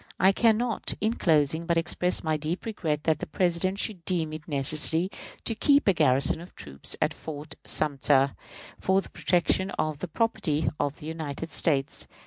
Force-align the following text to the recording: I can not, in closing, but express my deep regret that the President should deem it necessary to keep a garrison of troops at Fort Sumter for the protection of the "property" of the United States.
I 0.19 0.31
can 0.31 0.57
not, 0.57 0.95
in 0.99 1.13
closing, 1.13 1.67
but 1.67 1.77
express 1.77 2.23
my 2.23 2.35
deep 2.35 2.65
regret 2.65 3.03
that 3.03 3.19
the 3.19 3.27
President 3.27 3.77
should 3.77 4.03
deem 4.03 4.33
it 4.33 4.47
necessary 4.47 5.11
to 5.45 5.53
keep 5.53 5.87
a 5.87 5.93
garrison 5.93 6.41
of 6.41 6.55
troops 6.55 6.97
at 6.99 7.13
Fort 7.13 7.53
Sumter 7.67 8.35
for 8.79 9.01
the 9.01 9.11
protection 9.11 9.69
of 9.77 9.99
the 9.99 10.07
"property" 10.07 10.67
of 10.79 10.97
the 10.97 11.05
United 11.05 11.51
States. 11.51 12.07